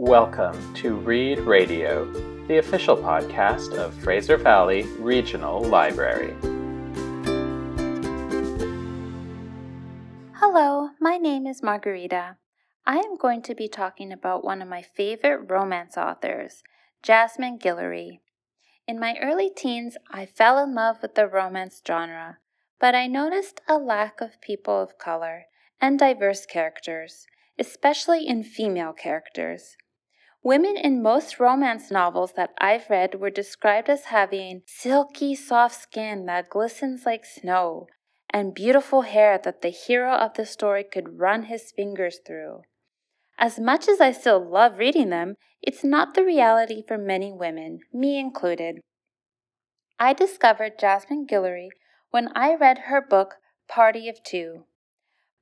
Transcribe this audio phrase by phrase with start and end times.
[0.00, 2.04] Welcome to Read Radio,
[2.46, 6.36] the official podcast of Fraser Valley Regional Library.
[10.34, 12.36] Hello, my name is Margarita.
[12.86, 16.62] I am going to be talking about one of my favorite romance authors,
[17.02, 18.20] Jasmine Guillory.
[18.86, 22.38] In my early teens, I fell in love with the romance genre,
[22.78, 25.46] but I noticed a lack of people of color
[25.80, 27.26] and diverse characters,
[27.58, 29.76] especially in female characters.
[30.48, 36.24] Women in most romance novels that I've read were described as having silky, soft skin
[36.24, 37.86] that glistens like snow,
[38.30, 42.62] and beautiful hair that the hero of the story could run his fingers through.
[43.38, 47.80] As much as I still love reading them, it's not the reality for many women,
[47.92, 48.80] me included.
[50.00, 51.68] I discovered Jasmine Guillory
[52.10, 53.34] when I read her book
[53.68, 54.64] Party of Two.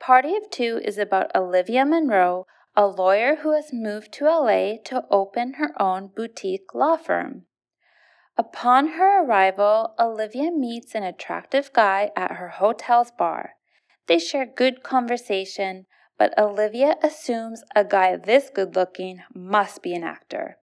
[0.00, 5.04] Party of Two is about Olivia Monroe, a lawyer who has moved to LA to
[5.10, 7.44] open her own boutique law firm.
[8.36, 13.52] Upon her arrival, Olivia meets an attractive guy at her hotel's bar.
[14.08, 15.86] They share good conversation,
[16.18, 20.58] but Olivia assumes a guy this good looking must be an actor.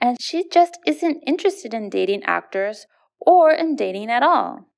[0.00, 2.86] And she just isn't interested in dating actors
[3.20, 4.69] or in dating at all.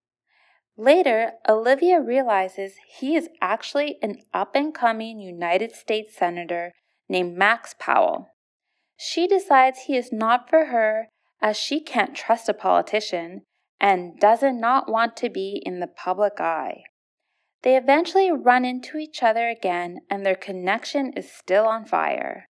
[0.76, 6.72] Later, Olivia realizes he is actually an up and coming United States Senator
[7.08, 8.28] named Max Powell.
[8.96, 11.08] She decides he is not for her
[11.42, 13.42] as she can't trust a politician
[13.80, 16.84] and does not not want to be in the public eye.
[17.62, 22.46] They eventually run into each other again, and their connection is still on fire.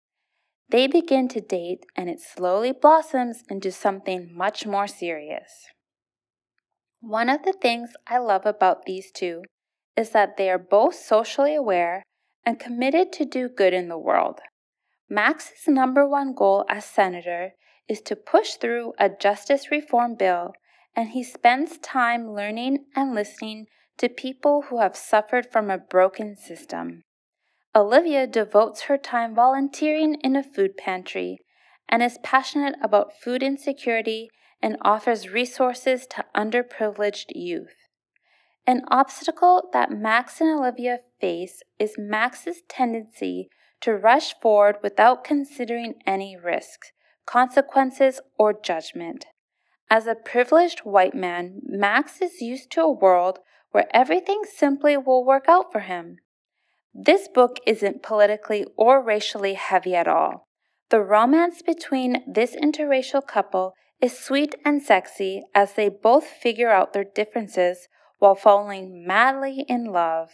[0.70, 5.66] They begin to date, and it slowly blossoms into something much more serious.
[7.00, 9.42] One of the things I love about these two
[9.96, 12.02] is that they are both socially aware
[12.44, 14.40] and committed to do good in the world.
[15.08, 17.52] Max's number one goal as senator
[17.88, 20.52] is to push through a justice reform bill,
[20.94, 26.36] and he spends time learning and listening to people who have suffered from a broken
[26.36, 27.02] system.
[27.74, 31.38] Olivia devotes her time volunteering in a food pantry
[31.88, 34.28] and is passionate about food insecurity
[34.60, 37.88] and offers resources to underprivileged youth.
[38.66, 43.48] An obstacle that Max and Olivia face is Max's tendency
[43.80, 46.92] to rush forward without considering any risks,
[47.24, 49.26] consequences, or judgment.
[49.90, 53.38] As a privileged white man, Max is used to a world
[53.70, 56.18] where everything simply will work out for him.
[56.92, 60.46] This book isn't politically or racially heavy at all.
[60.90, 66.92] The romance between this interracial couple is sweet and sexy as they both figure out
[66.92, 67.88] their differences
[68.18, 70.30] while falling madly in love.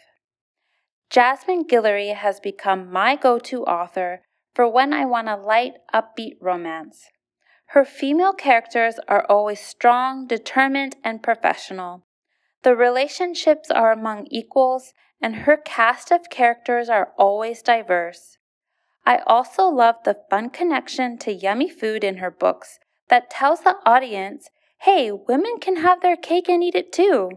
[1.10, 4.22] Jasmine Guillory has become my go to author
[4.54, 7.06] for when I want a light, upbeat romance.
[7.68, 12.06] Her female characters are always strong, determined, and professional.
[12.62, 18.38] The relationships are among equals, and her cast of characters are always diverse.
[19.06, 22.78] I also love the fun connection to yummy food in her books
[23.08, 24.48] that tells the audience
[24.82, 27.30] hey, women can have their cake and eat it too.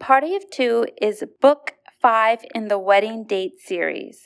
[0.00, 4.22] Party of Two is book five in the Wedding Date series.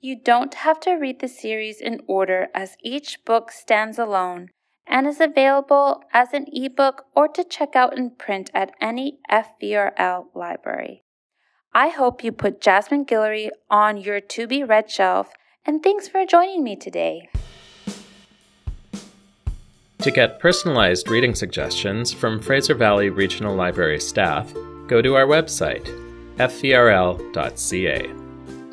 [0.00, 4.48] You don't have to read the series in order as each book stands alone
[4.86, 10.26] and is available as an ebook or to check out in print at any FVRL
[10.34, 11.04] library.
[11.72, 15.32] I hope you put Jasmine Guillory on your to be read shelf,
[15.64, 17.28] and thanks for joining me today.
[20.02, 24.54] To get personalized reading suggestions from Fraser Valley Regional Library staff,
[24.86, 25.84] go to our website,
[26.36, 28.10] fvrl.ca.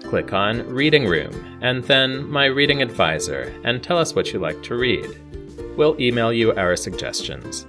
[0.08, 4.62] Click on Reading Room and then My Reading Advisor and tell us what you like
[4.64, 5.18] to read.
[5.76, 7.66] We'll email you our suggestions.